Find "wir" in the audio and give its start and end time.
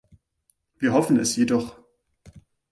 0.79-0.93